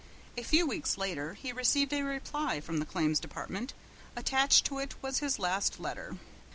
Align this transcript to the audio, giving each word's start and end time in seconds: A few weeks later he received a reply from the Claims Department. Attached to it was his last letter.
A 0.35 0.41
few 0.41 0.65
weeks 0.65 0.97
later 0.97 1.35
he 1.35 1.53
received 1.53 1.93
a 1.93 2.01
reply 2.01 2.59
from 2.59 2.79
the 2.79 2.87
Claims 2.87 3.19
Department. 3.19 3.75
Attached 4.15 4.65
to 4.65 4.79
it 4.79 4.95
was 5.03 5.19
his 5.19 5.37
last 5.37 5.79
letter. 5.79 6.17